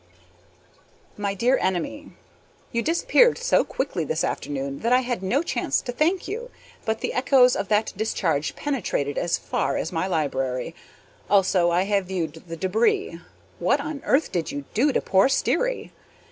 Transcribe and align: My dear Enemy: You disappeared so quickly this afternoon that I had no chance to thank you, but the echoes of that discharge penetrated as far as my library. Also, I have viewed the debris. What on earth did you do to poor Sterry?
My 1.15 1.35
dear 1.35 1.59
Enemy: 1.61 2.13
You 2.71 2.81
disappeared 2.81 3.37
so 3.37 3.63
quickly 3.63 4.03
this 4.03 4.23
afternoon 4.23 4.79
that 4.79 4.91
I 4.91 5.01
had 5.01 5.21
no 5.21 5.43
chance 5.43 5.79
to 5.81 5.91
thank 5.91 6.27
you, 6.27 6.49
but 6.85 7.01
the 7.01 7.13
echoes 7.13 7.55
of 7.55 7.67
that 7.67 7.93
discharge 7.95 8.55
penetrated 8.55 9.19
as 9.19 9.37
far 9.37 9.77
as 9.77 9.91
my 9.91 10.07
library. 10.07 10.73
Also, 11.29 11.69
I 11.69 11.83
have 11.83 12.05
viewed 12.07 12.33
the 12.47 12.57
debris. 12.57 13.19
What 13.59 13.79
on 13.79 14.01
earth 14.03 14.31
did 14.31 14.51
you 14.51 14.63
do 14.73 14.91
to 14.91 15.01
poor 15.01 15.29
Sterry? 15.29 15.91